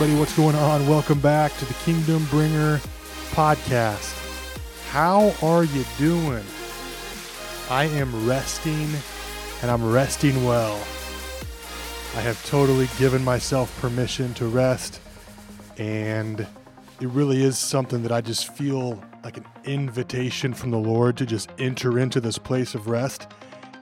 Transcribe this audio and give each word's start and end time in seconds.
everybody, 0.00 0.20
what's 0.20 0.36
going 0.36 0.54
on? 0.54 0.86
Welcome 0.86 1.18
back 1.18 1.52
to 1.56 1.64
the 1.64 1.74
Kingdom 1.74 2.24
Bringer 2.26 2.76
podcast. 3.32 4.14
How 4.90 5.34
are 5.42 5.64
you 5.64 5.84
doing? 5.98 6.44
I 7.68 7.86
am 7.86 8.24
resting 8.24 8.88
and 9.60 9.68
I'm 9.68 9.92
resting 9.92 10.44
well. 10.44 10.76
I 12.14 12.20
have 12.20 12.40
totally 12.46 12.88
given 12.96 13.24
myself 13.24 13.76
permission 13.80 14.32
to 14.34 14.46
rest, 14.46 15.00
and 15.78 16.46
it 17.00 17.08
really 17.08 17.42
is 17.42 17.58
something 17.58 18.00
that 18.04 18.12
I 18.12 18.20
just 18.20 18.54
feel 18.54 19.02
like 19.24 19.36
an 19.36 19.46
invitation 19.64 20.54
from 20.54 20.70
the 20.70 20.78
Lord 20.78 21.16
to 21.16 21.26
just 21.26 21.50
enter 21.58 21.98
into 21.98 22.20
this 22.20 22.38
place 22.38 22.76
of 22.76 22.86
rest. 22.86 23.26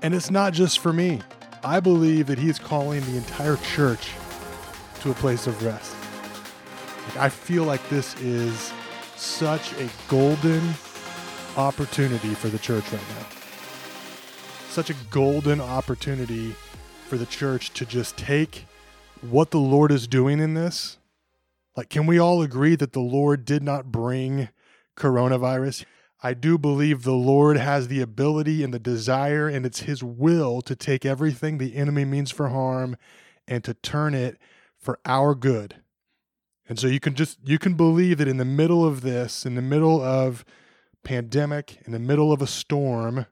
And 0.00 0.14
it's 0.14 0.30
not 0.30 0.54
just 0.54 0.78
for 0.78 0.94
me, 0.94 1.20
I 1.62 1.78
believe 1.78 2.26
that 2.28 2.38
He 2.38 2.48
is 2.48 2.58
calling 2.58 3.02
the 3.04 3.18
entire 3.18 3.56
church 3.56 4.12
to 5.00 5.10
a 5.10 5.14
place 5.14 5.46
of 5.46 5.62
rest. 5.62 5.94
Like, 7.06 7.16
I 7.16 7.28
feel 7.28 7.64
like 7.64 7.86
this 7.88 8.14
is 8.20 8.72
such 9.16 9.72
a 9.80 9.88
golden 10.08 10.74
opportunity 11.56 12.34
for 12.34 12.48
the 12.48 12.58
church 12.58 12.84
right 12.92 13.08
now. 13.18 13.26
Such 14.68 14.90
a 14.90 14.94
golden 15.10 15.60
opportunity 15.60 16.54
for 17.08 17.16
the 17.16 17.26
church 17.26 17.70
to 17.74 17.86
just 17.86 18.16
take 18.16 18.66
what 19.22 19.50
the 19.50 19.60
Lord 19.60 19.90
is 19.90 20.06
doing 20.06 20.40
in 20.40 20.54
this. 20.54 20.98
Like, 21.76 21.88
can 21.88 22.06
we 22.06 22.18
all 22.18 22.42
agree 22.42 22.76
that 22.76 22.92
the 22.92 23.00
Lord 23.00 23.44
did 23.44 23.62
not 23.62 23.92
bring 23.92 24.48
coronavirus? 24.96 25.84
I 26.22 26.34
do 26.34 26.58
believe 26.58 27.02
the 27.02 27.12
Lord 27.12 27.56
has 27.58 27.88
the 27.88 28.00
ability 28.00 28.64
and 28.64 28.72
the 28.72 28.78
desire, 28.78 29.48
and 29.48 29.66
it's 29.66 29.80
His 29.80 30.02
will 30.02 30.62
to 30.62 30.74
take 30.74 31.04
everything 31.04 31.58
the 31.58 31.76
enemy 31.76 32.04
means 32.04 32.30
for 32.30 32.48
harm 32.48 32.96
and 33.46 33.62
to 33.64 33.74
turn 33.74 34.14
it 34.14 34.38
for 34.78 34.98
our 35.04 35.34
good. 35.34 35.76
And 36.68 36.78
so 36.78 36.86
you 36.86 37.00
can 37.00 37.14
just 37.14 37.38
you 37.44 37.58
can 37.58 37.74
believe 37.74 38.18
that 38.18 38.28
in 38.28 38.38
the 38.38 38.44
middle 38.44 38.84
of 38.84 39.02
this, 39.02 39.46
in 39.46 39.54
the 39.54 39.62
middle 39.62 40.02
of 40.02 40.44
pandemic, 41.04 41.78
in 41.84 41.92
the 41.92 41.98
middle 41.98 42.32
of 42.32 42.42
a 42.42 42.46
storm, 42.46 43.26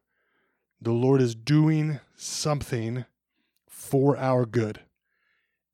the 0.80 0.92
Lord 0.92 1.20
is 1.20 1.34
doing 1.34 2.00
something 2.16 3.04
for 3.68 4.16
our 4.16 4.46
good. 4.46 4.80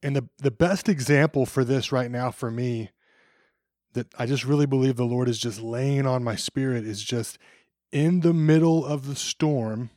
And 0.02 0.16
the 0.16 0.28
the 0.38 0.50
best 0.50 0.88
example 0.88 1.44
for 1.44 1.64
this 1.64 1.92
right 1.92 2.10
now 2.10 2.30
for 2.30 2.50
me 2.50 2.90
that 3.92 4.06
I 4.18 4.26
just 4.26 4.44
really 4.44 4.66
believe 4.66 4.96
the 4.96 5.04
Lord 5.04 5.28
is 5.28 5.38
just 5.38 5.60
laying 5.60 6.06
on 6.06 6.24
my 6.24 6.36
spirit 6.36 6.84
is 6.84 7.02
just 7.02 7.38
in 7.92 8.20
the 8.20 8.32
middle 8.32 8.86
of 8.86 9.06
the 9.06 9.16
storm 9.16 9.90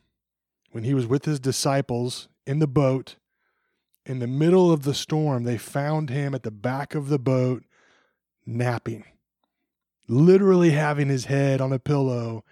when 0.72 0.84
he 0.84 0.94
was 0.94 1.06
with 1.06 1.25
his 1.25 1.39
disciples 1.39 2.28
in 2.45 2.59
the 2.59 2.67
boat 2.67 3.16
in 4.05 4.19
the 4.19 4.27
middle 4.27 4.71
of 4.71 4.83
the 4.83 4.93
storm, 4.93 5.43
they 5.43 5.57
found 5.57 6.09
him 6.09 6.35
at 6.35 6.43
the 6.43 6.51
back 6.51 6.95
of 6.95 7.09
the 7.09 7.19
boat 7.19 7.63
napping, 8.45 9.05
literally 10.07 10.72
having 10.72 11.09
his 11.09 11.25
head 11.25 11.61
on 11.61 11.72
a 11.72 11.79
pillow 11.79 12.44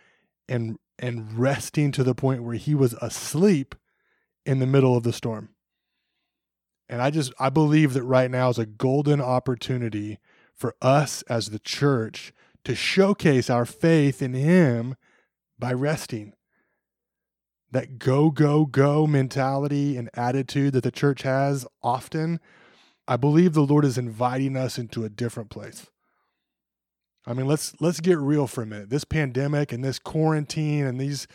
and 0.47 0.77
and 0.99 1.39
resting 1.39 1.91
to 1.91 2.03
the 2.03 2.13
point 2.13 2.43
where 2.43 2.55
he 2.55 2.75
was 2.75 2.93
asleep 3.01 3.73
in 4.45 4.59
the 4.59 4.67
middle 4.67 4.95
of 4.95 5.03
the 5.03 5.13
storm. 5.13 5.49
And 6.87 7.01
I 7.01 7.09
just 7.09 7.33
I 7.39 7.49
believe 7.49 7.93
that 7.93 8.03
right 8.03 8.29
now 8.29 8.49
is 8.49 8.59
a 8.59 8.65
golden 8.65 9.19
opportunity 9.19 10.19
for 10.53 10.75
us 10.81 11.23
as 11.23 11.49
the 11.49 11.59
church 11.59 12.33
to 12.63 12.75
showcase 12.75 13.49
our 13.49 13.65
faith 13.65 14.21
in 14.21 14.33
him 14.33 14.95
by 15.57 15.73
resting 15.73 16.33
that 17.71 17.99
go, 17.99 18.29
go, 18.29 18.65
go 18.65 19.07
mentality 19.07 19.97
and 19.97 20.09
attitude 20.13 20.73
that 20.73 20.83
the 20.83 20.91
church 20.91 21.21
has 21.21 21.65
often, 21.81 22.39
I 23.07 23.17
believe 23.17 23.53
the 23.53 23.61
Lord 23.61 23.85
is 23.85 23.97
inviting 23.97 24.57
us 24.57 24.77
into 24.77 25.03
a 25.03 25.09
different 25.09 25.49
place. 25.49 25.87
I 27.25 27.33
mean, 27.33 27.45
let's 27.45 27.79
let's 27.79 27.99
get 27.99 28.17
real 28.17 28.47
for 28.47 28.63
a 28.63 28.65
minute. 28.65 28.89
This 28.89 29.03
pandemic 29.03 29.71
and 29.71 29.83
this 29.83 29.99
quarantine 29.99 30.85
and 30.85 30.99
these 30.99 31.27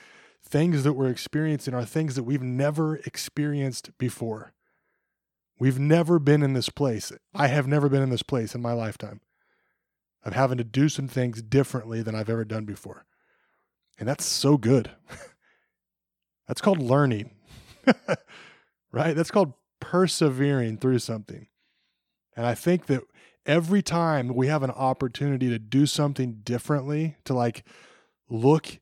things 0.42 0.82
that 0.84 0.94
we're 0.94 1.10
experiencing 1.10 1.74
are 1.74 1.84
things 1.84 2.16
that 2.16 2.24
we've 2.24 2.42
never 2.42 2.96
experienced 2.96 3.96
before. 3.98 4.52
We've 5.58 5.78
never 5.78 6.18
been 6.18 6.42
in 6.42 6.52
this 6.52 6.68
place. 6.68 7.12
I 7.34 7.46
have 7.48 7.66
never 7.66 7.88
been 7.88 8.02
in 8.02 8.10
this 8.10 8.22
place 8.22 8.54
in 8.54 8.60
my 8.60 8.72
lifetime 8.72 9.20
of 10.24 10.34
having 10.34 10.58
to 10.58 10.64
do 10.64 10.88
some 10.88 11.08
things 11.08 11.40
differently 11.40 12.02
than 12.02 12.14
I've 12.14 12.28
ever 12.28 12.44
done 12.44 12.64
before. 12.64 13.06
And 13.98 14.08
that's 14.08 14.24
so 14.24 14.56
good. 14.58 14.90
That's 16.46 16.60
called 16.60 16.80
learning, 16.80 17.30
right? 18.92 19.16
That's 19.16 19.30
called 19.30 19.54
persevering 19.80 20.78
through 20.78 21.00
something. 21.00 21.48
And 22.36 22.46
I 22.46 22.54
think 22.54 22.86
that 22.86 23.02
every 23.46 23.82
time 23.82 24.34
we 24.34 24.48
have 24.48 24.62
an 24.62 24.70
opportunity 24.70 25.48
to 25.48 25.58
do 25.58 25.86
something 25.86 26.40
differently, 26.44 27.16
to 27.24 27.34
like 27.34 27.64
look 28.28 28.78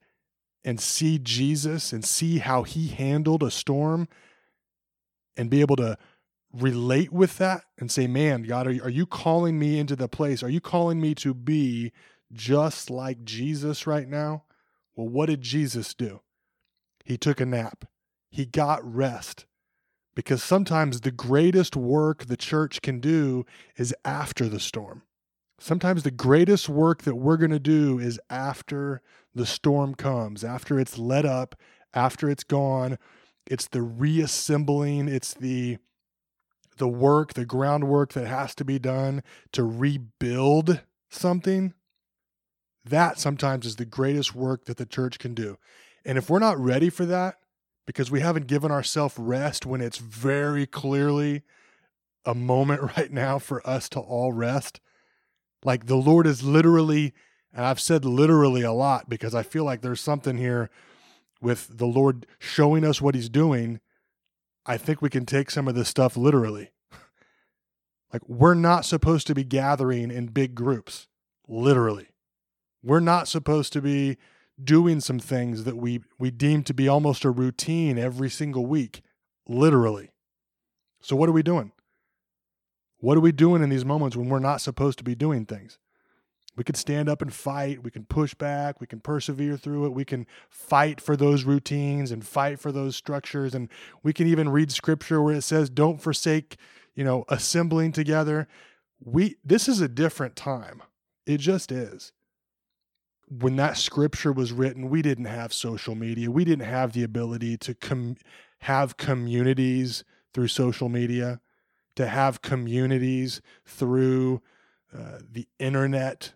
and 0.65 0.81
see 0.81 1.19
Jesus 1.19 1.93
and 1.93 2.05
see 2.05 2.39
how 2.39 2.63
he 2.63 2.89
handled 2.89 3.43
a 3.43 3.51
storm 3.51 4.09
and 5.37 5.51
be 5.51 5.61
able 5.61 5.77
to 5.77 5.99
relate 6.53 7.13
with 7.13 7.39
that 7.39 7.65
and 7.79 7.91
say, 7.91 8.07
man, 8.07 8.43
God, 8.43 8.67
are 8.67 8.73
you, 8.73 8.83
are 8.83 8.91
you 8.91 9.07
calling 9.07 9.59
me 9.59 9.79
into 9.79 9.97
the 9.97 10.09
place? 10.09 10.43
Are 10.43 10.49
you 10.49 10.61
calling 10.61 11.01
me 11.01 11.15
to 11.17 11.35
be 11.35 11.93
just 12.33 12.91
like 12.91 13.25
Jesus 13.25 13.87
right 13.87 14.09
now? 14.09 14.45
Well, 14.95 15.09
what 15.09 15.27
did 15.27 15.43
Jesus 15.43 15.93
do? 15.95 16.21
He 17.05 17.17
took 17.17 17.41
a 17.41 17.47
nap. 17.47 17.85
He 18.31 18.47
got 18.47 18.81
rest. 18.85 19.47
Because 20.15 20.43
sometimes 20.43 21.01
the 21.01 21.11
greatest 21.11 21.77
work 21.77 22.27
the 22.27 22.37
church 22.37 22.83
can 22.83 23.01
do 23.01 23.45
is 23.77 23.95
after 24.05 24.49
the 24.49 24.61
storm. 24.61 25.03
Sometimes 25.59 26.03
the 26.03 26.11
greatest 26.11 26.69
work 26.69 27.03
that 27.03 27.17
we're 27.17 27.37
going 27.37 27.51
to 27.51 27.59
do 27.59 27.99
is 27.99 28.21
after 28.31 29.03
the 29.35 29.47
storm 29.47 29.95
comes, 29.95 30.45
after 30.45 30.79
it's 30.79 30.99
let 30.99 31.25
up, 31.25 31.57
after 31.93 32.29
it's 32.29 32.45
gone. 32.45 32.99
It's 33.47 33.69
the 33.69 33.83
reassembling, 33.83 35.09
it's 35.09 35.35
the 35.35 35.79
the 36.77 36.89
work, 36.89 37.35
the 37.35 37.45
groundwork 37.45 38.15
that 38.15 38.27
has 38.27 38.53
to 38.57 38.65
be 38.65 38.81
done 38.81 39.23
to 39.53 39.63
rebuild 39.63 40.81
something. 41.09 41.73
That 42.85 43.19
sometimes 43.19 43.65
is 43.65 43.77
the 43.77 43.85
greatest 43.85 44.35
work 44.35 44.65
that 44.65 44.77
the 44.77 44.87
church 44.87 45.21
can 45.21 45.35
do. 45.35 45.57
And 46.05 46.19
if 46.19 46.29
we're 46.29 46.39
not 46.39 46.59
ready 46.59 46.91
for 46.91 47.07
that, 47.07 47.37
because 47.87 48.11
we 48.11 48.21
haven't 48.21 48.47
given 48.47 48.71
ourselves 48.71 49.19
rest 49.19 49.67
when 49.67 49.81
it's 49.81 49.99
very 49.99 50.67
clearly 50.67 51.43
a 52.25 52.35
moment 52.35 52.83
right 52.97 53.13
now 53.13 53.39
for 53.39 53.67
us 53.69 53.89
to 53.91 54.01
all 54.01 54.33
rest, 54.33 54.81
like 55.65 55.87
the 55.87 55.97
Lord 55.97 56.27
is 56.27 56.43
literally, 56.43 57.15
and 57.53 57.65
I've 57.65 57.81
said 57.81 58.05
literally 58.05 58.63
a 58.63 58.73
lot 58.73 59.09
because 59.09 59.35
I 59.35 59.43
feel 59.43 59.65
like 59.65 59.81
there's 59.81 60.01
something 60.01 60.37
here 60.37 60.71
with 61.41 61.79
the 61.79 61.87
Lord 61.87 62.27
showing 62.39 62.85
us 62.85 63.01
what 63.01 63.15
He's 63.15 63.29
doing. 63.29 63.81
I 64.67 64.77
think 64.77 65.01
we 65.03 65.11
can 65.11 65.27
take 65.27 65.51
some 65.51 65.69
of 65.69 65.75
this 65.75 65.89
stuff 65.89 66.17
literally. 66.17 66.73
like, 68.13 68.27
we're 68.29 68.55
not 68.55 68.85
supposed 68.85 69.27
to 69.27 69.35
be 69.35 69.45
gathering 69.45 70.11
in 70.11 70.27
big 70.27 70.55
groups, 70.55 71.07
literally. 71.47 72.09
We're 72.83 73.01
not 73.01 73.29
supposed 73.29 73.73
to 73.75 73.81
be 73.81 74.19
doing 74.63 75.01
some 75.01 75.19
things 75.19 75.65
that 75.65 75.77
we 75.77 76.01
we 76.19 76.31
deem 76.31 76.63
to 76.65 76.75
be 76.75 76.89
almost 76.89 77.25
a 77.25 77.31
routine 77.31 77.99
every 77.99 78.31
single 78.31 78.67
week, 78.67 79.03
literally. 79.49 80.11
So 81.01 81.17
what 81.17 81.29
are 81.29 81.33
we 81.33 81.43
doing? 81.43 81.73
What 82.99 83.19
are 83.19 83.21
we 83.21 83.33
doing 83.33 83.63
in 83.63 83.69
these 83.69 83.85
moments 83.85 84.17
when 84.17 84.29
we're 84.29 84.39
not 84.39 84.61
supposed 84.61 84.99
to 84.99 85.05
be 85.05 85.15
doing 85.15 85.45
things? 85.45 85.79
We 86.57 86.65
could 86.65 86.77
stand 86.77 87.09
up 87.09 87.21
and 87.21 87.35
fight. 87.35 87.83
We 87.83 87.91
can 87.91 88.05
push 88.05 88.33
back. 88.33 88.81
We 88.81 88.87
can 88.87 89.01
persevere 89.01 89.57
through 89.57 89.87
it. 89.87 89.93
We 89.93 90.05
can 90.05 90.27
fight 90.49 91.01
for 91.01 91.17
those 91.17 91.45
routines 91.45 92.11
and 92.11 92.25
fight 92.25 92.61
for 92.61 92.71
those 92.71 92.97
structures. 92.97 93.55
And 93.55 93.69
we 94.03 94.13
can 94.13 94.27
even 94.27 94.49
read 94.49 94.71
scripture 94.71 95.21
where 95.21 95.35
it 95.35 95.43
says, 95.43 95.69
don't 95.69 96.01
forsake, 96.01 96.57
you 96.95 97.05
know, 97.05 97.25
assembling 97.29 97.93
together. 97.93 98.47
We, 99.05 99.37
this 99.45 99.69
is 99.69 99.81
a 99.81 99.89
different 99.89 100.37
time. 100.37 100.83
It 101.27 101.39
just 101.39 101.73
is. 101.73 102.13
When 103.29 103.57
that 103.57 103.77
scripture 103.77 104.33
was 104.33 104.53
written, 104.53 104.91
we 104.91 105.03
didn't 105.03 105.25
have 105.27 105.53
social 105.53 105.95
media. 105.95 106.31
We 106.31 106.45
didn't 106.45 106.67
have 106.67 106.93
the 106.93 107.03
ability 107.03 107.57
to 107.59 107.75
com- 107.75 108.17
have 108.61 108.97
communities 108.97 110.05
through 110.33 110.49
social 110.49 110.89
media, 110.89 111.41
to 111.97 112.07
have 112.07 112.43
communities 112.43 113.41
through 113.65 114.43
uh, 114.97 115.19
the 115.31 115.49
internet 115.59 116.35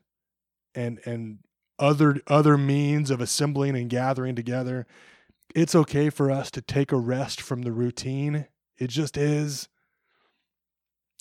and 0.75 1.01
and 1.05 1.39
other 1.79 2.21
other 2.27 2.57
means 2.57 3.11
of 3.11 3.21
assembling 3.21 3.77
and 3.77 3.91
gathering 3.91 4.35
together. 4.35 4.87
It's 5.55 5.75
okay 5.75 6.11
for 6.11 6.31
us 6.31 6.51
to 6.53 6.61
take 6.61 6.93
a 6.93 6.97
rest 6.97 7.41
from 7.41 7.63
the 7.63 7.73
routine. 7.73 8.47
It 8.77 8.89
just 8.89 9.17
is. 9.17 9.69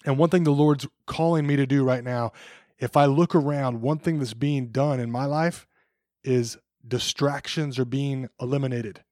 And 0.05 0.17
one 0.17 0.29
thing 0.29 0.43
the 0.43 0.51
Lord's 0.51 0.87
calling 1.05 1.47
me 1.47 1.55
to 1.55 1.65
do 1.65 1.83
right 1.83 2.03
now, 2.03 2.31
if 2.79 2.95
I 2.95 3.05
look 3.05 3.33
around, 3.33 3.81
one 3.81 3.97
thing 3.97 4.19
that's 4.19 4.33
being 4.33 4.67
done 4.67 4.99
in 4.99 5.11
my 5.11 5.25
life 5.25 5.67
is 6.23 6.57
distractions 6.87 7.79
are 7.79 7.85
being 7.85 8.29
eliminated. 8.39 9.03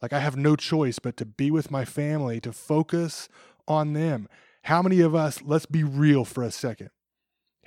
Like 0.00 0.12
I 0.12 0.20
have 0.20 0.36
no 0.36 0.56
choice 0.56 0.98
but 0.98 1.16
to 1.16 1.24
be 1.24 1.50
with 1.50 1.70
my 1.70 1.84
family, 1.84 2.40
to 2.40 2.52
focus 2.52 3.28
on 3.66 3.94
them. 3.94 4.28
How 4.64 4.82
many 4.82 5.00
of 5.00 5.14
us, 5.14 5.42
let's 5.42 5.66
be 5.66 5.82
real 5.82 6.24
for 6.24 6.42
a 6.42 6.50
second. 6.50 6.90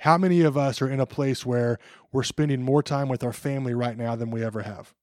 How 0.00 0.16
many 0.16 0.42
of 0.42 0.56
us 0.56 0.80
are 0.80 0.88
in 0.88 1.00
a 1.00 1.06
place 1.06 1.44
where 1.44 1.78
we're 2.12 2.22
spending 2.22 2.62
more 2.62 2.82
time 2.82 3.08
with 3.08 3.24
our 3.24 3.32
family 3.32 3.74
right 3.74 3.96
now 3.96 4.14
than 4.14 4.30
we 4.30 4.44
ever 4.44 4.62
have? 4.62 4.94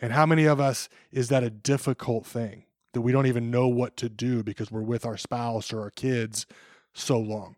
And 0.00 0.12
how 0.12 0.24
many 0.24 0.44
of 0.44 0.60
us 0.60 0.88
is 1.10 1.28
that 1.28 1.42
a 1.42 1.50
difficult 1.50 2.24
thing 2.24 2.64
that 2.92 3.02
we 3.02 3.12
don't 3.12 3.26
even 3.26 3.50
know 3.50 3.68
what 3.68 3.96
to 3.98 4.08
do 4.08 4.42
because 4.42 4.70
we're 4.70 4.82
with 4.82 5.04
our 5.04 5.16
spouse 5.16 5.72
or 5.72 5.80
our 5.80 5.90
kids 5.90 6.46
so 6.94 7.18
long? 7.18 7.56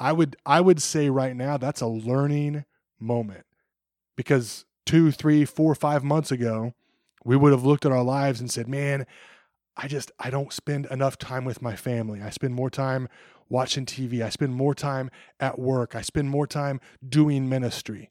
I 0.00 0.12
would 0.12 0.36
I 0.46 0.60
would 0.60 0.80
say 0.80 1.10
right 1.10 1.36
now 1.36 1.58
that's 1.58 1.82
a 1.82 1.86
learning 1.86 2.64
moment 2.98 3.44
because 4.16 4.64
two, 4.86 5.12
three, 5.12 5.44
four, 5.44 5.74
five 5.74 6.02
months 6.02 6.32
ago, 6.32 6.74
we 7.24 7.36
would 7.36 7.52
have 7.52 7.64
looked 7.64 7.84
at 7.84 7.92
our 7.92 8.02
lives 8.02 8.40
and 8.40 8.50
said, 8.50 8.66
"Man, 8.66 9.06
I 9.76 9.88
just 9.88 10.10
I 10.18 10.30
don't 10.30 10.52
spend 10.52 10.86
enough 10.86 11.18
time 11.18 11.44
with 11.44 11.60
my 11.60 11.76
family. 11.76 12.22
I 12.22 12.30
spend 12.30 12.54
more 12.54 12.70
time 12.70 13.08
watching 13.50 13.84
TV. 13.84 14.22
I 14.22 14.30
spend 14.30 14.54
more 14.54 14.74
time 14.74 15.10
at 15.38 15.58
work. 15.58 15.94
I 15.94 16.00
spend 16.00 16.30
more 16.30 16.46
time 16.46 16.80
doing 17.06 17.48
ministry. 17.48 18.10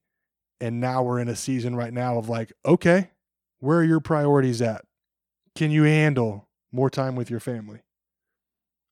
And 0.62 0.80
now 0.80 1.02
we're 1.02 1.20
in 1.20 1.30
a 1.30 1.36
season 1.36 1.76
right 1.76 1.94
now 1.94 2.18
of 2.18 2.28
like, 2.28 2.52
okay, 2.66 3.12
where 3.60 3.80
are 3.80 3.84
your 3.84 4.02
priorities 4.02 4.62
at? 4.62 4.86
Can 5.56 5.72
you 5.72 5.84
handle 5.84 6.48
more 6.72 6.90
time 6.90 7.16
with 7.16 7.30
your 7.30 7.40
family? 7.40 7.82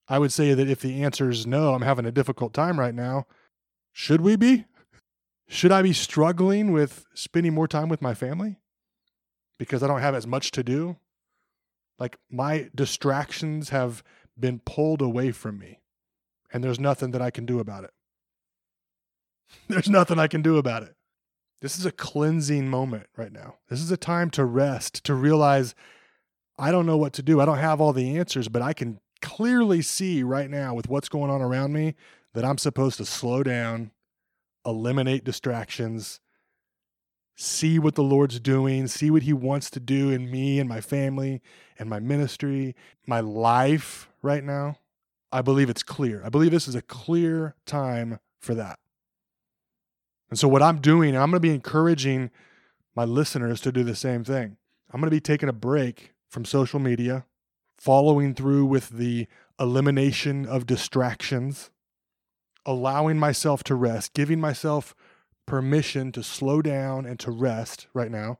I 0.07 0.19
would 0.19 0.31
say 0.31 0.53
that 0.53 0.69
if 0.69 0.81
the 0.81 1.03
answer 1.03 1.29
is 1.29 1.45
no, 1.45 1.73
I'm 1.73 1.81
having 1.81 2.05
a 2.05 2.11
difficult 2.11 2.53
time 2.53 2.79
right 2.79 2.95
now. 2.95 3.25
Should 3.91 4.21
we 4.21 4.35
be? 4.35 4.65
Should 5.49 5.71
I 5.71 5.81
be 5.81 5.93
struggling 5.93 6.71
with 6.71 7.05
spending 7.13 7.53
more 7.53 7.67
time 7.67 7.89
with 7.89 8.01
my 8.01 8.13
family 8.13 8.59
because 9.57 9.81
I 9.81 9.87
don't 9.87 10.01
have 10.01 10.15
as 10.15 10.27
much 10.27 10.51
to 10.51 10.63
do? 10.63 10.97
Like 11.99 12.17
my 12.29 12.69
distractions 12.75 13.69
have 13.69 14.03
been 14.39 14.59
pulled 14.59 15.01
away 15.01 15.31
from 15.31 15.57
me 15.57 15.79
and 16.51 16.63
there's 16.63 16.79
nothing 16.79 17.11
that 17.11 17.21
I 17.21 17.31
can 17.31 17.45
do 17.45 17.59
about 17.59 17.83
it. 17.83 17.91
There's 19.67 19.89
nothing 19.89 20.19
I 20.19 20.27
can 20.27 20.41
do 20.41 20.57
about 20.57 20.83
it. 20.83 20.95
This 21.61 21.79
is 21.79 21.85
a 21.85 21.91
cleansing 21.91 22.69
moment 22.69 23.07
right 23.15 23.31
now. 23.31 23.55
This 23.69 23.81
is 23.81 23.91
a 23.91 23.97
time 23.97 24.29
to 24.31 24.45
rest, 24.45 25.03
to 25.05 25.13
realize 25.13 25.73
I 26.59 26.71
don't 26.71 26.85
know 26.85 26.97
what 26.97 27.13
to 27.13 27.23
do. 27.23 27.39
I 27.39 27.45
don't 27.45 27.57
have 27.57 27.79
all 27.79 27.93
the 27.93 28.17
answers, 28.17 28.47
but 28.47 28.61
I 28.61 28.73
can 28.73 28.99
clearly 29.17 29.81
see 29.81 30.23
right 30.23 30.49
now 30.49 30.73
with 30.73 30.89
what's 30.89 31.09
going 31.09 31.31
on 31.31 31.41
around 31.41 31.73
me 31.73 31.95
that 32.33 32.45
I'm 32.45 32.57
supposed 32.57 32.97
to 32.97 33.05
slow 33.05 33.43
down, 33.43 33.91
eliminate 34.65 35.23
distractions, 35.23 36.19
see 37.35 37.79
what 37.79 37.95
the 37.95 38.03
Lord's 38.03 38.39
doing, 38.39 38.87
see 38.87 39.11
what 39.11 39.23
He 39.23 39.33
wants 39.33 39.69
to 39.71 39.79
do 39.79 40.09
in 40.09 40.29
me 40.29 40.59
and 40.59 40.67
my 40.67 40.81
family 40.81 41.41
and 41.77 41.89
my 41.89 41.99
ministry, 41.99 42.75
my 43.05 43.19
life 43.19 44.09
right 44.21 44.43
now. 44.43 44.77
I 45.31 45.41
believe 45.41 45.69
it's 45.69 45.83
clear. 45.83 46.21
I 46.25 46.29
believe 46.29 46.51
this 46.51 46.67
is 46.67 46.75
a 46.75 46.81
clear 46.81 47.55
time 47.65 48.19
for 48.39 48.55
that. 48.55 48.79
And 50.29 50.39
so, 50.39 50.47
what 50.47 50.63
I'm 50.63 50.79
doing, 50.79 51.15
I'm 51.15 51.29
going 51.29 51.41
to 51.41 51.47
be 51.47 51.53
encouraging 51.53 52.31
my 52.95 53.05
listeners 53.05 53.61
to 53.61 53.71
do 53.71 53.83
the 53.83 53.95
same 53.95 54.23
thing. 54.23 54.57
I'm 54.91 54.99
going 54.99 55.09
to 55.09 55.15
be 55.15 55.21
taking 55.21 55.49
a 55.49 55.53
break 55.53 56.13
from 56.29 56.45
social 56.45 56.79
media, 56.79 57.25
following 57.77 58.33
through 58.33 58.65
with 58.65 58.89
the 58.89 59.27
elimination 59.59 60.45
of 60.45 60.65
distractions, 60.65 61.69
allowing 62.65 63.17
myself 63.17 63.63
to 63.63 63.75
rest, 63.75 64.13
giving 64.13 64.39
myself 64.39 64.95
permission 65.45 66.11
to 66.11 66.23
slow 66.23 66.61
down 66.61 67.05
and 67.05 67.19
to 67.19 67.31
rest 67.31 67.87
right 67.93 68.11
now 68.11 68.39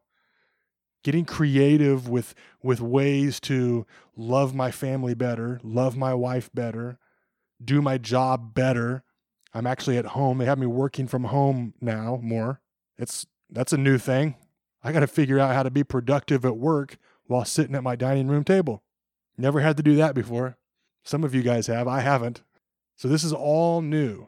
getting 1.07 1.23
creative 1.23 2.09
with 2.09 2.35
with 2.61 2.81
ways 2.81 3.39
to 3.39 3.85
love 4.17 4.53
my 4.53 4.71
family 4.71 5.13
better, 5.13 5.57
love 5.63 5.95
my 5.95 6.13
wife 6.13 6.49
better, 6.53 6.99
do 7.63 7.81
my 7.81 7.97
job 7.97 8.53
better. 8.53 9.03
I'm 9.53 9.65
actually 9.65 9.97
at 9.97 10.07
home. 10.07 10.37
They 10.37 10.43
have 10.43 10.59
me 10.59 10.67
working 10.67 11.07
from 11.07 11.23
home 11.23 11.73
now 11.79 12.19
more. 12.21 12.59
It's 12.97 13.25
that's 13.49 13.71
a 13.71 13.77
new 13.77 13.97
thing. 13.97 14.35
I 14.83 14.91
got 14.91 14.99
to 14.99 15.07
figure 15.07 15.39
out 15.39 15.55
how 15.55 15.63
to 15.63 15.71
be 15.71 15.85
productive 15.85 16.43
at 16.43 16.57
work 16.57 16.97
while 17.25 17.45
sitting 17.45 17.75
at 17.75 17.83
my 17.83 17.95
dining 17.95 18.27
room 18.27 18.43
table. 18.43 18.83
Never 19.37 19.59
had 19.59 19.77
to 19.77 19.83
do 19.83 19.95
that 19.95 20.15
before. 20.15 20.57
Some 21.03 21.23
of 21.23 21.35
you 21.35 21.43
guys 21.43 21.67
have, 21.67 21.87
I 21.87 22.01
haven't. 22.01 22.41
So 22.95 23.07
this 23.07 23.23
is 23.23 23.31
all 23.31 23.81
new. 23.81 24.27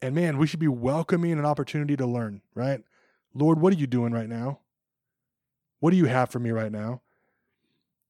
And 0.00 0.14
man, 0.14 0.38
we 0.38 0.46
should 0.46 0.60
be 0.60 0.68
welcoming 0.68 1.32
an 1.32 1.44
opportunity 1.44 1.96
to 1.96 2.06
learn, 2.06 2.42
right? 2.54 2.82
Lord, 3.34 3.60
what 3.60 3.72
are 3.72 3.76
you 3.76 3.86
doing 3.86 4.12
right 4.12 4.28
now? 4.28 4.60
What 5.80 5.90
do 5.90 5.96
you 5.96 6.06
have 6.06 6.30
for 6.30 6.38
me 6.38 6.50
right 6.50 6.70
now? 6.70 7.00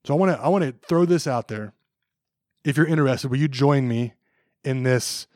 So 0.05 0.15
I 0.15 0.17
want 0.17 0.33
to 0.33 0.41
I 0.41 0.49
want 0.49 0.65
to 0.65 0.75
throw 0.87 1.05
this 1.05 1.27
out 1.27 1.49
there. 1.49 1.73
If 2.65 2.77
you're 2.77 2.87
interested, 2.87 3.31
will 3.31 3.39
you 3.39 3.49
join 3.49 3.89
me 3.89 4.15
in 4.65 4.83
this 4.83 5.27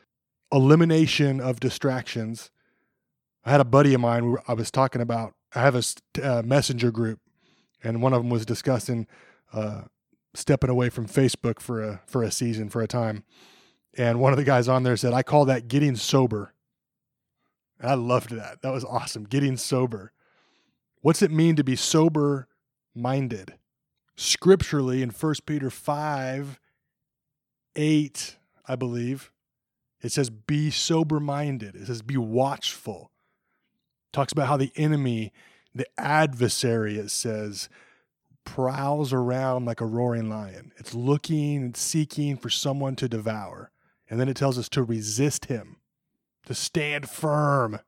elimination 0.51 1.39
of 1.39 1.59
distractions? 1.59 2.51
I 3.45 3.51
had 3.51 3.61
a 3.61 3.65
buddy 3.65 3.93
of 3.93 4.01
mine 4.01 4.35
I 4.47 4.53
was 4.53 4.71
talking 4.71 5.01
about. 5.01 5.33
I 5.53 5.61
have 5.61 5.75
a 5.75 5.83
uh, 6.23 6.41
messenger 6.43 6.91
group, 6.91 7.19
and 7.83 8.01
one 8.01 8.13
of 8.13 8.21
them 8.21 8.29
was 8.29 8.45
discussing 8.45 9.07
uh, 9.51 9.83
stepping 10.33 10.69
away 10.69 10.89
from 10.89 11.07
Facebook 11.07 11.59
for 11.59 11.83
a 11.83 12.01
for 12.05 12.23
a 12.23 12.31
season 12.31 12.69
for 12.69 12.81
a 12.81 12.87
time. 12.87 13.23
And 13.95 14.19
one 14.19 14.33
of 14.33 14.37
the 14.37 14.43
guys 14.43 14.67
on 14.67 14.83
there 14.83 14.97
said, 14.97 15.13
"I 15.13 15.23
call 15.23 15.45
that 15.45 15.67
getting 15.67 15.95
sober." 15.95 16.53
And 17.79 17.91
I 17.91 17.95
loved 17.95 18.31
that. 18.31 18.61
That 18.61 18.71
was 18.71 18.85
awesome. 18.85 19.25
Getting 19.25 19.57
sober. 19.57 20.13
What's 21.01 21.21
it 21.21 21.31
mean 21.31 21.57
to 21.57 21.63
be 21.63 21.75
sober 21.75 22.47
minded? 22.95 23.55
Scripturally, 24.15 25.01
in 25.01 25.09
1 25.09 25.35
Peter 25.45 25.69
5 25.69 26.59
8, 27.75 28.37
I 28.67 28.75
believe, 28.75 29.31
it 30.01 30.11
says, 30.11 30.29
be 30.29 30.69
sober 30.69 31.19
minded. 31.19 31.75
It 31.75 31.87
says, 31.87 32.01
be 32.01 32.17
watchful. 32.17 33.11
It 34.09 34.13
talks 34.13 34.31
about 34.31 34.47
how 34.47 34.57
the 34.57 34.71
enemy, 34.75 35.33
the 35.73 35.87
adversary, 35.97 36.97
it 36.97 37.09
says, 37.09 37.67
prowls 38.45 39.13
around 39.13 39.65
like 39.65 39.81
a 39.81 39.85
roaring 39.85 40.29
lion. 40.29 40.71
It's 40.77 40.93
looking 40.93 41.57
and 41.57 41.77
seeking 41.77 42.37
for 42.37 42.49
someone 42.49 42.95
to 42.97 43.09
devour. 43.09 43.71
And 44.09 44.19
then 44.19 44.29
it 44.29 44.35
tells 44.35 44.57
us 44.57 44.69
to 44.69 44.83
resist 44.83 45.45
him, 45.45 45.77
to 46.45 46.53
stand 46.53 47.09
firm 47.09 47.79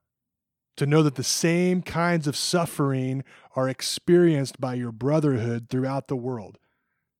to 0.75 0.85
know 0.85 1.03
that 1.03 1.15
the 1.15 1.23
same 1.23 1.81
kinds 1.81 2.27
of 2.27 2.35
suffering 2.35 3.23
are 3.55 3.69
experienced 3.69 4.59
by 4.59 4.73
your 4.73 4.91
brotherhood 4.91 5.67
throughout 5.69 6.07
the 6.07 6.15
world. 6.15 6.57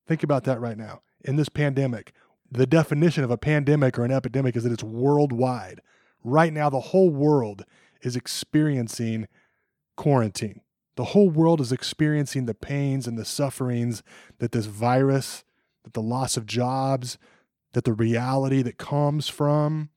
Think 0.06 0.24
about 0.24 0.44
that 0.44 0.60
right 0.60 0.78
now. 0.78 1.02
In 1.24 1.38
this 1.38 1.50
pandemic, 1.50 2.12
the 2.52 2.68
definition 2.68 3.24
of 3.24 3.32
a 3.32 3.38
pandemic 3.38 3.98
or 3.98 4.06
an 4.06 4.12
epidemic 4.12 4.56
is 4.56 4.64
that 4.64 4.74
it's 4.74 4.84
worldwide. 4.84 5.82
Right 6.24 6.54
now, 6.54 6.70
the 6.70 6.80
whole 6.80 7.10
world 7.10 7.66
is 8.02 8.16
experiencing 8.16 9.28
quarantine. 9.96 10.62
The 10.96 11.06
whole 11.06 11.30
world 11.30 11.60
is 11.60 11.72
experiencing 11.72 12.46
the 12.46 12.54
pains 12.54 13.08
and 13.08 13.18
the 13.18 13.26
sufferings 13.26 14.02
that 14.40 14.52
this 14.52 14.66
virus, 14.66 15.44
that 15.84 15.94
the 15.94 16.02
loss 16.02 16.38
of 16.38 16.46
jobs, 16.46 17.18
that 17.74 17.84
the 17.84 17.94
reality 17.94 18.62
that 18.62 18.78
comes 18.78 19.28
from 19.28 19.90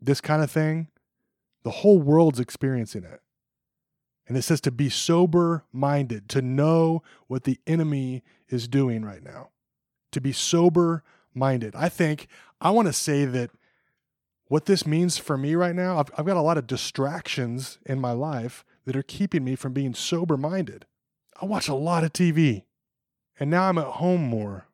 this 0.00 0.20
kind 0.20 0.42
of 0.42 0.50
thing 0.50 0.88
the 1.62 1.70
whole 1.70 1.98
world's 1.98 2.40
experiencing 2.40 3.04
it. 3.04 3.20
And 4.26 4.36
it 4.36 4.42
says 4.42 4.60
to 4.62 4.70
be 4.70 4.88
sober 4.88 5.64
minded, 5.72 6.28
to 6.30 6.42
know 6.42 7.02
what 7.26 7.44
the 7.44 7.58
enemy 7.66 8.22
is 8.48 8.68
doing 8.68 9.04
right 9.04 9.22
now, 9.22 9.50
to 10.12 10.20
be 10.20 10.32
sober 10.32 11.02
minded. 11.34 11.74
I 11.74 11.88
think 11.88 12.28
I 12.60 12.70
want 12.70 12.86
to 12.86 12.92
say 12.92 13.24
that 13.24 13.50
what 14.46 14.66
this 14.66 14.86
means 14.86 15.18
for 15.18 15.36
me 15.36 15.54
right 15.54 15.74
now, 15.74 15.98
I've, 15.98 16.10
I've 16.16 16.26
got 16.26 16.36
a 16.36 16.42
lot 16.42 16.58
of 16.58 16.66
distractions 16.66 17.78
in 17.84 18.00
my 18.00 18.12
life 18.12 18.64
that 18.90 18.98
are 18.98 19.04
keeping 19.04 19.44
me 19.44 19.54
from 19.54 19.72
being 19.72 19.94
sober 19.94 20.36
minded. 20.36 20.84
I 21.40 21.44
watch 21.44 21.68
a 21.68 21.74
lot 21.76 22.02
of 22.02 22.12
TV 22.12 22.64
and 23.38 23.48
now 23.48 23.68
I'm 23.68 23.78
at 23.78 23.86
home 23.86 24.24
more. 24.24 24.66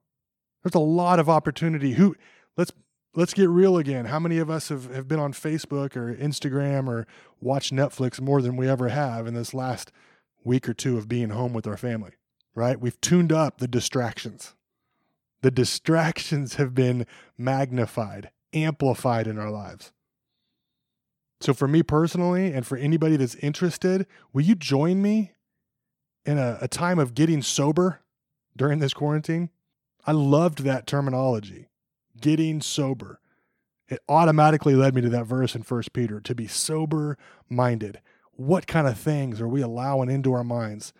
There's 0.62 0.74
a 0.74 0.78
lot 0.78 1.18
of 1.18 1.28
opportunity. 1.28 1.92
Who 1.92 2.16
let's 2.56 2.72
let's 3.14 3.34
get 3.34 3.50
real 3.50 3.76
again. 3.76 4.06
How 4.06 4.18
many 4.18 4.38
of 4.38 4.48
us 4.48 4.70
have, 4.70 4.90
have 4.94 5.06
been 5.06 5.20
on 5.20 5.34
Facebook 5.34 5.96
or 5.96 6.14
Instagram 6.14 6.88
or 6.88 7.06
watched 7.42 7.74
Netflix 7.74 8.18
more 8.18 8.40
than 8.40 8.56
we 8.56 8.66
ever 8.66 8.88
have 8.88 9.26
in 9.26 9.34
this 9.34 9.52
last 9.52 9.92
week 10.44 10.66
or 10.66 10.72
two 10.72 10.96
of 10.96 11.08
being 11.08 11.28
home 11.28 11.52
with 11.52 11.66
our 11.66 11.76
family, 11.76 12.12
right? 12.54 12.80
We've 12.80 12.98
tuned 13.02 13.32
up 13.32 13.58
the 13.58 13.68
distractions. 13.68 14.54
The 15.42 15.50
distractions 15.50 16.54
have 16.54 16.74
been 16.74 17.04
magnified, 17.36 18.30
amplified 18.54 19.26
in 19.26 19.38
our 19.38 19.50
lives. 19.50 19.92
So, 21.40 21.52
for 21.52 21.68
me 21.68 21.82
personally, 21.82 22.52
and 22.52 22.66
for 22.66 22.76
anybody 22.78 23.16
that's 23.16 23.34
interested, 23.36 24.06
will 24.32 24.42
you 24.42 24.54
join 24.54 25.02
me 25.02 25.32
in 26.24 26.38
a, 26.38 26.58
a 26.62 26.68
time 26.68 26.98
of 26.98 27.14
getting 27.14 27.42
sober 27.42 28.00
during 28.56 28.78
this 28.78 28.94
quarantine? 28.94 29.50
I 30.06 30.12
loved 30.12 30.60
that 30.60 30.86
terminology, 30.86 31.68
getting 32.18 32.60
sober. 32.60 33.20
It 33.88 34.00
automatically 34.08 34.74
led 34.74 34.94
me 34.94 35.02
to 35.02 35.08
that 35.10 35.26
verse 35.26 35.54
in 35.54 35.62
First 35.62 35.92
Peter 35.92 36.20
to 36.20 36.34
be 36.34 36.46
sober 36.46 37.18
minded. 37.48 38.00
What 38.32 38.66
kind 38.66 38.86
of 38.86 38.98
things 38.98 39.40
are 39.40 39.48
we 39.48 39.62
allowing 39.62 40.10
into 40.10 40.32
our 40.32 40.44
minds 40.44 40.92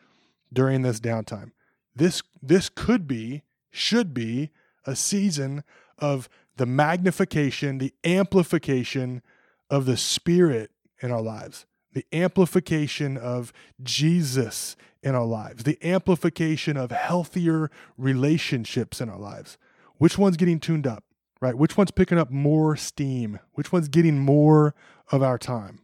during 0.53 0.83
this 0.83 1.01
downtime? 1.01 1.53
This 1.95 2.23
this 2.43 2.69
could 2.69 3.07
be, 3.07 3.43
should 3.71 4.13
be 4.13 4.51
a 4.85 4.95
season 4.95 5.65
of 5.99 6.29
the 6.57 6.67
magnification, 6.67 7.79
the 7.79 7.95
amplification 8.05 9.23
of 9.71 9.87
the 9.87 9.97
Spirit 9.97 10.71
in 11.01 11.11
our 11.11 11.23
lives, 11.23 11.67
the 11.93 12.07
amplification 12.13 13.17
of 13.17 13.53
Jesus 13.83 14.77
in 15.03 15.15
our 15.15 15.25
lives, 15.25 15.65
the 15.65 15.79
amplification 15.87 16.77
of 16.77 16.91
healthier 16.91 17.71
relationships 17.97 19.01
in 19.01 19.09
our 19.09 19.19
lives. 19.19 19.57
Which 19.99 20.19
one's 20.19 20.37
getting 20.37 20.61
tuned 20.61 20.87
up, 20.87 21.05
right? 21.41 21.57
Which 21.57 21.77
one's 21.77 21.91
picking 21.91 22.19
up 22.19 22.31
more 22.31 22.77
steam? 22.77 23.39
Which 23.53 23.73
one's 23.73 23.89
getting 23.89 24.19
more 24.19 24.75
of 25.11 25.23
our 25.23 25.39
time? 25.39 25.81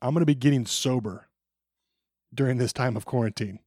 I'm 0.00 0.12
going 0.14 0.20
to 0.20 0.26
be 0.26 0.34
getting 0.34 0.66
sober 0.66 1.26
during 2.34 2.58
this 2.58 2.72
time 2.72 2.96
of 2.96 3.04
quarantine, 3.04 3.58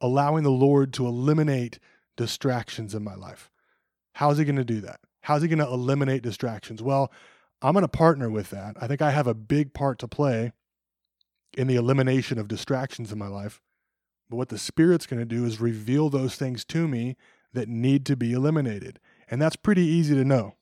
allowing 0.00 0.44
the 0.44 0.50
Lord 0.50 0.92
to 0.94 1.06
eliminate 1.06 1.78
distractions 2.16 2.94
in 2.94 3.04
my 3.04 3.14
life. 3.14 3.50
How's 4.14 4.38
He 4.38 4.44
going 4.44 4.56
to 4.56 4.64
do 4.64 4.80
that? 4.80 5.00
How's 5.22 5.42
He 5.42 5.48
going 5.48 5.58
to 5.58 5.66
eliminate 5.66 6.22
distractions? 6.22 6.82
Well, 6.82 7.12
I'm 7.60 7.72
going 7.72 7.82
to 7.82 7.88
partner 7.88 8.30
with 8.30 8.50
that. 8.50 8.76
I 8.80 8.86
think 8.86 9.02
I 9.02 9.10
have 9.10 9.26
a 9.26 9.34
big 9.34 9.74
part 9.74 9.98
to 10.00 10.08
play 10.08 10.52
in 11.56 11.66
the 11.66 11.76
elimination 11.76 12.38
of 12.38 12.48
distractions 12.48 13.10
in 13.10 13.18
my 13.18 13.26
life. 13.26 13.60
But 14.30 14.36
what 14.36 14.48
the 14.48 14.58
Spirit's 14.58 15.06
going 15.06 15.20
to 15.20 15.24
do 15.26 15.44
is 15.44 15.60
reveal 15.60 16.10
those 16.10 16.36
things 16.36 16.64
to 16.66 16.86
me 16.86 17.16
that 17.52 17.68
need 17.68 18.04
to 18.06 18.16
be 18.16 18.32
eliminated. 18.32 19.00
And 19.30 19.40
that's 19.40 19.56
pretty 19.56 19.82
easy 19.82 20.14
to 20.14 20.24
know. 20.24 20.54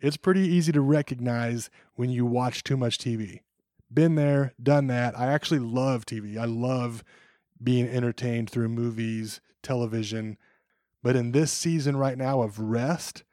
It's 0.00 0.16
pretty 0.16 0.42
easy 0.42 0.72
to 0.72 0.80
recognize 0.80 1.70
when 1.94 2.10
you 2.10 2.26
watch 2.26 2.62
too 2.62 2.76
much 2.76 2.98
TV. 2.98 3.40
Been 3.92 4.16
there, 4.16 4.52
done 4.62 4.88
that. 4.88 5.18
I 5.18 5.26
actually 5.26 5.60
love 5.60 6.04
TV. 6.04 6.36
I 6.36 6.44
love 6.44 7.02
being 7.62 7.88
entertained 7.88 8.50
through 8.50 8.68
movies, 8.68 9.40
television. 9.62 10.36
But 11.02 11.16
in 11.16 11.32
this 11.32 11.52
season 11.52 11.96
right 11.96 12.18
now 12.18 12.42
of 12.42 12.58
rest, 12.58 13.24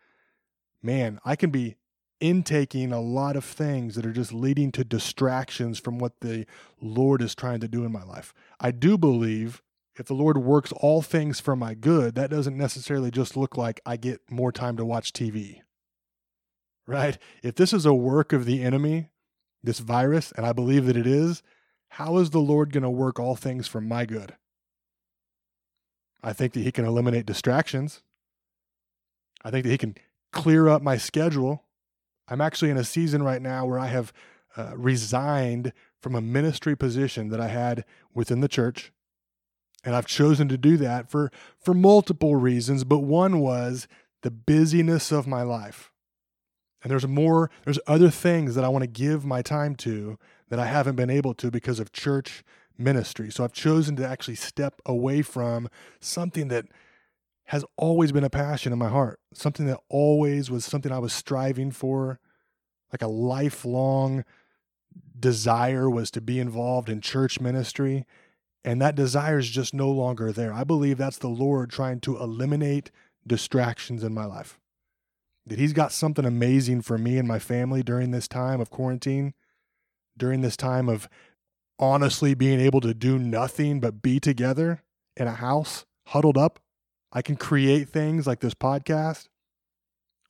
man, 0.81 1.19
I 1.25 1.35
can 1.35 1.49
be 1.49 1.75
intaking 2.20 2.91
a 2.91 3.01
lot 3.01 3.36
of 3.36 3.43
things 3.43 3.96
that 3.96 4.05
are 4.05 4.13
just 4.13 4.34
leading 4.34 4.72
to 4.72 4.84
distractions 4.84 5.79
from 5.79 6.00
what 6.00 6.20
the 6.22 6.46
Lord 6.82 7.22
is 7.22 7.36
trying 7.36 7.60
to 7.62 7.67
do 7.67 7.84
in 7.84 7.91
my 7.91 8.03
life. 8.03 8.34
I 8.60 8.72
do 8.72 8.98
believe 8.98 9.62
if 9.96 10.08
the 10.08 10.13
Lord 10.13 10.38
works 10.38 10.72
all 10.72 11.01
things 11.01 11.39
for 11.39 11.55
my 11.55 11.74
good, 11.74 12.15
that 12.15 12.29
doesn't 12.29 12.58
necessarily 12.58 13.12
just 13.12 13.38
look 13.38 13.58
like 13.58 13.82
I 13.86 13.98
get 13.98 14.22
more 14.29 14.51
time 14.51 14.77
to 14.77 14.86
watch 14.86 15.13
TV. 15.13 15.62
Right? 16.88 17.17
If 17.41 17.55
this 17.55 17.74
is 17.74 17.86
a 17.86 17.93
work 17.93 18.34
of 18.34 18.46
the 18.46 18.63
enemy, 18.63 19.10
this 19.63 19.79
virus, 19.79 20.34
and 20.36 20.46
I 20.46 20.51
believe 20.51 20.86
that 20.86 20.98
it 20.98 21.08
is, 21.08 21.43
how 21.89 22.17
is 22.17 22.32
the 22.32 22.39
Lord 22.39 22.74
going 22.74 22.84
to 22.84 22.89
work 22.89 23.20
all 23.20 23.36
things 23.36 23.67
for 23.67 23.79
my 23.79 24.05
good? 24.05 24.36
I 26.24 26.34
think 26.34 26.53
that 26.53 26.62
He 26.62 26.72
can 26.72 26.86
eliminate 26.86 27.25
distractions. 27.25 28.01
I 29.43 29.51
think 29.51 29.63
that 29.63 29.72
He 29.72 29.77
can 29.77 29.96
clear 30.32 30.67
up 30.67 30.82
my 30.82 30.98
schedule 30.98 31.63
I'm 32.27 32.41
actually 32.41 32.69
in 32.69 32.77
a 32.77 32.83
season 32.83 33.23
right 33.23 33.41
now 33.41 33.65
where 33.65 33.79
I 33.79 33.87
have 33.87 34.13
uh, 34.55 34.73
resigned 34.75 35.73
from 36.01 36.15
a 36.15 36.21
ministry 36.21 36.75
position 36.75 37.29
that 37.29 37.39
I 37.39 37.47
had 37.47 37.85
within 38.13 38.41
the 38.41 38.47
church. 38.47 38.91
And 39.83 39.95
I've 39.95 40.05
chosen 40.05 40.47
to 40.49 40.57
do 40.57 40.77
that 40.77 41.09
for, 41.09 41.31
for 41.59 41.73
multiple 41.73 42.35
reasons, 42.35 42.83
but 42.83 42.99
one 42.99 43.39
was 43.39 43.87
the 44.21 44.31
busyness 44.31 45.11
of 45.11 45.27
my 45.27 45.41
life. 45.41 45.91
And 46.81 46.91
there's 46.91 47.07
more, 47.07 47.49
there's 47.63 47.79
other 47.87 48.09
things 48.09 48.55
that 48.55 48.63
I 48.63 48.69
want 48.69 48.83
to 48.83 48.87
give 48.87 49.25
my 49.25 49.41
time 49.41 49.75
to 49.77 50.17
that 50.49 50.59
I 50.59 50.65
haven't 50.65 50.95
been 50.95 51.09
able 51.09 51.33
to 51.35 51.49
because 51.49 51.79
of 51.79 51.91
church 51.91 52.43
ministry. 52.77 53.31
So 53.31 53.43
I've 53.43 53.53
chosen 53.53 53.95
to 53.97 54.07
actually 54.07 54.35
step 54.35 54.81
away 54.85 55.21
from 55.21 55.69
something 55.99 56.49
that 56.49 56.65
has 57.45 57.65
always 57.77 58.12
been 58.12 58.23
a 58.23 58.29
passion 58.29 58.71
in 58.71 58.79
my 58.79 58.89
heart, 58.89 59.19
something 59.33 59.65
that 59.67 59.79
always 59.89 60.50
was 60.50 60.65
something 60.65 60.91
I 60.91 61.00
was 61.00 61.13
striving 61.13 61.71
for, 61.71 62.19
like 62.91 63.01
a 63.01 63.07
lifelong 63.07 64.23
desire 65.19 65.89
was 65.89 66.12
to 66.12 66.21
be 66.21 66.39
involved 66.39 66.89
in 66.89 67.01
church 67.01 67.39
ministry. 67.39 68.05
And 68.63 68.81
that 68.81 68.95
desire 68.95 69.39
is 69.39 69.50
just 69.50 69.73
no 69.73 69.89
longer 69.89 70.31
there. 70.31 70.53
I 70.53 70.63
believe 70.63 70.97
that's 70.97 71.17
the 71.17 71.27
Lord 71.27 71.69
trying 71.69 72.00
to 72.01 72.17
eliminate 72.17 72.91
distractions 73.27 74.03
in 74.03 74.13
my 74.13 74.25
life. 74.25 74.57
That 75.45 75.59
He's 75.59 75.73
got 75.73 75.91
something 75.91 76.25
amazing 76.25 76.81
for 76.81 76.97
me 76.97 77.17
and 77.17 77.27
my 77.27 77.39
family 77.39 77.83
during 77.83 78.12
this 78.12 78.29
time 78.29 78.62
of 78.62 78.69
quarantine, 78.69 79.33
during 80.17 80.41
this 80.41 80.55
time 80.55 80.88
of 80.88 81.09
honestly 81.77 82.33
being 82.33 82.62
able 82.62 82.79
to 82.81 82.93
do 82.93 83.19
nothing 83.19 83.81
but 83.81 84.01
be 84.01 84.19
together 84.19 84.81
in 85.17 85.27
a 85.27 85.33
house, 85.33 85.85
huddled 86.07 86.38
up 86.38 86.62
I 87.13 87.22
can 87.22 87.36
create 87.36 87.89
things 87.89 88.25
like 88.25 88.39
this 88.39 88.55
podcast, 88.55 89.27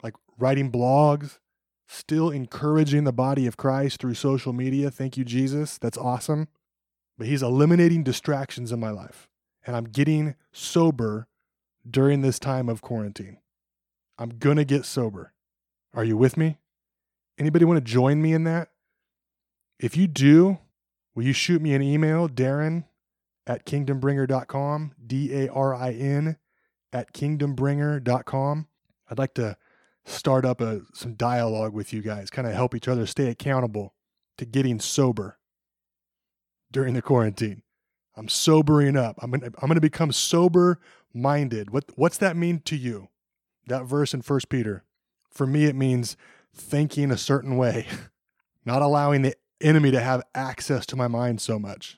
like 0.03 0.15
writing 0.37 0.69
blogs, 0.69 1.39
still 1.87 2.29
encouraging 2.29 3.05
the 3.05 3.13
body 3.13 3.47
of 3.47 3.55
Christ 3.55 4.01
through 4.01 4.15
social 4.15 4.51
media. 4.51 4.91
Thank 4.91 5.15
you, 5.15 5.23
Jesus. 5.23 5.77
That's 5.77 5.97
awesome. 5.97 6.49
But 7.17 7.27
He's 7.27 7.41
eliminating 7.41 8.03
distractions 8.03 8.73
in 8.73 8.81
my 8.81 8.89
life. 8.89 9.29
And 9.65 9.77
I'm 9.77 9.85
getting 9.85 10.35
sober 10.51 11.27
during 11.89 12.21
this 12.21 12.37
time 12.37 12.67
of 12.67 12.81
quarantine. 12.81 13.37
I'm 14.17 14.37
going 14.37 14.57
to 14.57 14.65
get 14.65 14.83
sober. 14.83 15.31
Are 15.93 16.03
you 16.03 16.17
with 16.17 16.35
me? 16.35 16.57
Anybody 17.37 17.63
want 17.63 17.77
to 17.77 17.91
join 17.91 18.21
me 18.21 18.33
in 18.33 18.43
that? 18.43 18.69
If 19.79 19.95
you 19.95 20.07
do, 20.07 20.59
will 21.15 21.23
you 21.23 21.33
shoot 21.33 21.61
me 21.61 21.73
an 21.73 21.81
email, 21.81 22.27
Darin 22.27 22.85
at 23.47 23.65
kingdombringer.com, 23.65 24.93
D 25.05 25.33
A 25.33 25.49
R 25.49 25.73
I 25.73 25.91
N 25.91 26.37
at 26.93 27.13
kingdombringer.com. 27.13 28.67
I'd 29.09 29.17
like 29.17 29.33
to 29.33 29.57
start 30.05 30.45
up 30.45 30.61
a, 30.61 30.81
some 30.93 31.15
dialogue 31.15 31.73
with 31.73 31.91
you 31.91 32.01
guys, 32.01 32.29
kind 32.29 32.47
of 32.47 32.53
help 32.53 32.75
each 32.75 32.87
other 32.87 33.05
stay 33.05 33.29
accountable 33.29 33.93
to 34.37 34.45
getting 34.45 34.79
sober 34.79 35.39
during 36.71 36.93
the 36.93 37.01
quarantine. 37.01 37.63
I'm 38.15 38.29
sobering 38.29 38.95
up. 38.95 39.17
I'm 39.21 39.31
gonna, 39.31 39.47
I'm 39.47 39.67
going 39.67 39.75
to 39.75 39.81
become 39.81 40.11
sober 40.11 40.79
minded. 41.13 41.71
What 41.71 41.85
what's 41.95 42.17
that 42.19 42.35
mean 42.35 42.59
to 42.65 42.75
you? 42.75 43.09
That 43.67 43.85
verse 43.85 44.13
in 44.13 44.21
First 44.21 44.49
Peter. 44.49 44.83
For 45.31 45.47
me, 45.47 45.65
it 45.65 45.75
means 45.75 46.15
thinking 46.53 47.09
a 47.09 47.17
certain 47.17 47.57
way, 47.57 47.87
not 48.65 48.83
allowing 48.83 49.23
the 49.23 49.35
enemy 49.61 49.89
to 49.91 49.99
have 49.99 50.21
access 50.35 50.85
to 50.87 50.95
my 50.95 51.07
mind 51.07 51.41
so 51.41 51.57
much. 51.57 51.97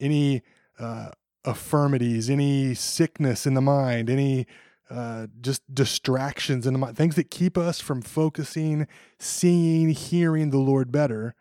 Any 0.00 0.42
uh, 0.78 1.10
affirmities, 1.46 2.28
any 2.28 2.74
sickness 2.74 3.46
in 3.46 3.54
the 3.54 3.60
mind, 3.60 4.10
any 4.10 4.46
uh, 4.90 5.26
just 5.40 5.62
distractions 5.72 6.66
in 6.66 6.72
the 6.72 6.78
mind, 6.78 6.96
things 6.96 7.16
that 7.16 7.30
keep 7.30 7.56
us 7.56 7.80
from 7.80 8.02
focusing, 8.02 8.86
seeing, 9.18 9.90
hearing 9.90 10.50
the 10.50 10.58
Lord 10.58 10.92
better 10.92 11.34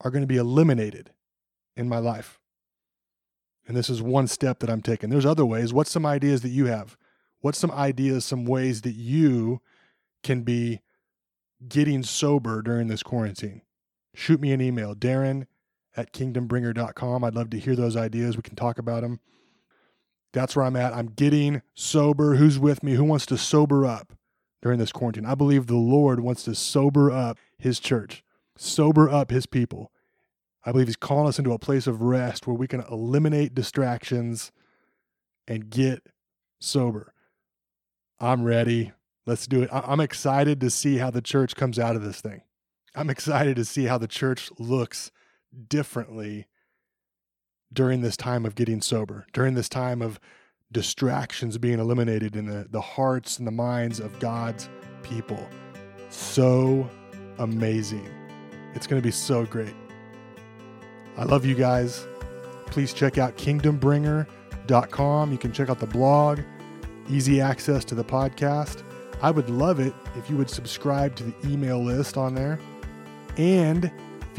are 0.00 0.10
going 0.10 0.22
to 0.22 0.26
be 0.26 0.36
eliminated 0.36 1.10
in 1.76 1.88
my 1.88 1.98
life. 1.98 2.40
And 3.66 3.76
this 3.76 3.88
is 3.88 4.02
one 4.02 4.26
step 4.26 4.58
that 4.60 4.70
I'm 4.70 4.82
taking. 4.82 5.10
There's 5.10 5.26
other 5.26 5.46
ways. 5.46 5.72
What's 5.72 5.90
some 5.90 6.04
ideas 6.04 6.40
that 6.42 6.48
you 6.48 6.66
have? 6.66 6.96
What's 7.40 7.58
some 7.58 7.70
ideas, 7.70 8.24
some 8.24 8.44
ways 8.44 8.82
that 8.82 8.94
you 8.94 9.60
can 10.22 10.42
be 10.42 10.80
getting 11.68 12.02
sober 12.02 12.62
during 12.62 12.88
this 12.88 13.02
quarantine? 13.02 13.62
Shoot 14.14 14.40
me 14.40 14.52
an 14.52 14.60
email, 14.60 14.94
Darin 14.94 15.46
at 15.96 16.12
kingdombringer.com. 16.12 17.24
I'd 17.24 17.34
love 17.34 17.50
to 17.50 17.58
hear 17.58 17.76
those 17.76 17.96
ideas. 17.96 18.36
We 18.36 18.42
can 18.42 18.56
talk 18.56 18.78
about 18.78 19.02
them. 19.02 19.20
That's 20.32 20.54
where 20.54 20.64
I'm 20.64 20.76
at. 20.76 20.92
I'm 20.92 21.08
getting 21.08 21.62
sober. 21.74 22.36
Who's 22.36 22.58
with 22.58 22.82
me? 22.82 22.92
Who 22.92 23.04
wants 23.04 23.26
to 23.26 23.38
sober 23.38 23.84
up 23.84 24.12
during 24.62 24.78
this 24.78 24.92
quarantine? 24.92 25.26
I 25.26 25.34
believe 25.34 25.66
the 25.66 25.76
Lord 25.76 26.20
wants 26.20 26.44
to 26.44 26.54
sober 26.54 27.10
up 27.10 27.38
his 27.58 27.80
church, 27.80 28.22
sober 28.56 29.08
up 29.10 29.30
his 29.30 29.46
people. 29.46 29.90
I 30.64 30.72
believe 30.72 30.88
he's 30.88 30.96
calling 30.96 31.28
us 31.28 31.38
into 31.38 31.52
a 31.52 31.58
place 31.58 31.86
of 31.86 32.02
rest 32.02 32.46
where 32.46 32.56
we 32.56 32.68
can 32.68 32.84
eliminate 32.90 33.54
distractions 33.54 34.52
and 35.48 35.70
get 35.70 36.06
sober. 36.60 37.14
I'm 38.20 38.44
ready. 38.44 38.92
Let's 39.26 39.46
do 39.46 39.62
it. 39.62 39.70
I'm 39.72 40.00
excited 40.00 40.60
to 40.60 40.70
see 40.70 40.98
how 40.98 41.10
the 41.10 41.22
church 41.22 41.56
comes 41.56 41.78
out 41.78 41.96
of 41.96 42.02
this 42.02 42.20
thing. 42.20 42.42
I'm 42.94 43.10
excited 43.10 43.56
to 43.56 43.64
see 43.64 43.84
how 43.84 43.98
the 43.98 44.08
church 44.08 44.50
looks 44.58 45.10
differently 45.68 46.46
during 47.72 48.00
this 48.00 48.16
time 48.16 48.44
of 48.44 48.54
getting 48.54 48.80
sober, 48.80 49.26
during 49.32 49.54
this 49.54 49.68
time 49.68 50.02
of 50.02 50.18
distractions 50.72 51.58
being 51.58 51.78
eliminated 51.78 52.36
in 52.36 52.46
the, 52.46 52.66
the 52.70 52.80
hearts 52.80 53.38
and 53.38 53.46
the 53.46 53.52
minds 53.52 54.00
of 54.00 54.18
God's 54.20 54.68
people. 55.02 55.48
So 56.10 56.88
amazing. 57.38 58.08
It's 58.74 58.86
going 58.86 59.00
to 59.00 59.06
be 59.06 59.12
so 59.12 59.44
great. 59.46 59.74
I 61.16 61.24
love 61.24 61.44
you 61.44 61.54
guys. 61.54 62.06
Please 62.66 62.92
check 62.92 63.18
out 63.18 63.36
kingdombringer.com. 63.36 65.32
You 65.32 65.38
can 65.38 65.52
check 65.52 65.68
out 65.68 65.80
the 65.80 65.86
blog, 65.86 66.40
easy 67.08 67.40
access 67.40 67.84
to 67.86 67.94
the 67.96 68.04
podcast. 68.04 68.84
I 69.22 69.30
would 69.30 69.50
love 69.50 69.80
it 69.80 69.92
if 70.16 70.30
you 70.30 70.36
would 70.36 70.48
subscribe 70.48 71.16
to 71.16 71.24
the 71.24 71.34
email 71.44 71.82
list 71.82 72.16
on 72.16 72.34
there. 72.34 72.58
And 73.36 73.90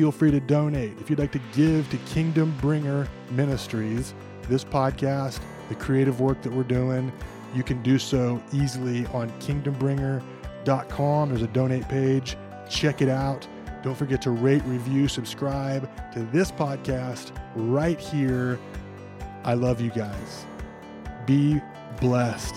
feel 0.02 0.12
free 0.12 0.32
to 0.32 0.40
donate. 0.40 1.00
If 1.00 1.12
you'd 1.12 1.20
like 1.20 1.32
to 1.34 1.42
give 1.54 1.88
to 1.92 1.98
Kingdom 2.12 2.58
Bringer 2.60 3.08
Ministries, 3.30 4.16
this 4.50 4.64
podcast, 4.64 5.40
the 5.70 5.76
creative 5.76 6.20
work 6.20 6.42
that 6.42 6.52
we're 6.52 6.64
doing, 6.64 7.14
you 7.54 7.62
can 7.62 7.84
do 7.84 8.00
so 8.00 8.42
easily 8.52 9.06
on 9.14 9.30
kingdombringer.com. 9.40 11.30
There's 11.30 11.44
a 11.44 11.48
donate 11.50 11.88
page. 11.88 12.36
Check 12.68 13.04
it 13.04 13.10
out. 13.10 13.48
Don't 13.84 13.94
forget 13.96 14.24
to 14.24 14.32
rate, 14.32 14.64
review, 14.66 15.08
subscribe 15.08 15.88
to 16.14 16.24
this 16.32 16.52
podcast 16.52 17.32
right 17.54 18.00
here. 18.00 18.60
I 19.44 19.54
love 19.54 19.80
you 19.82 19.92
guys. 19.92 20.48
Be 21.28 21.62
blessed. 22.00 22.56